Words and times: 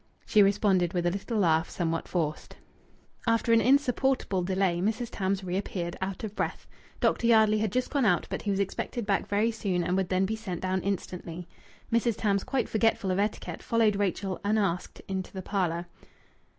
She 0.25 0.41
responded 0.41 0.93
with 0.93 1.05
a 1.05 1.11
little 1.11 1.37
laugh, 1.37 1.69
somewhat 1.69 2.07
forced. 2.07 2.55
After 3.27 3.53
an 3.53 3.61
insupportable 3.61 4.41
delay 4.41 4.79
Mrs. 4.81 5.09
Tams 5.11 5.43
reappeared, 5.43 5.95
out 6.01 6.23
of 6.23 6.35
breath. 6.35 6.65
Dr. 6.99 7.27
Yardley 7.27 7.59
had 7.59 7.71
just 7.71 7.91
gone 7.91 8.03
out, 8.03 8.25
but 8.31 8.41
he 8.41 8.49
was 8.49 8.59
expected 8.59 9.05
back 9.05 9.27
very 9.27 9.51
soon 9.51 9.83
and 9.83 9.95
would 9.95 10.09
then 10.09 10.25
be 10.25 10.35
sent 10.35 10.59
down 10.61 10.81
instantly. 10.81 11.47
Mrs. 11.93 12.17
Tams, 12.17 12.43
quite 12.43 12.67
forgetful 12.67 13.11
of 13.11 13.19
etiquette, 13.19 13.61
followed 13.61 13.95
Rachel, 13.95 14.41
unasked, 14.43 15.03
into 15.07 15.31
the 15.33 15.43
parlour. 15.43 15.85